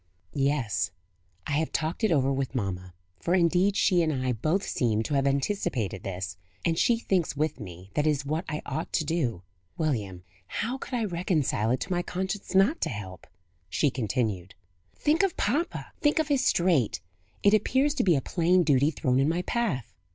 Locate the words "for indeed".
3.19-3.75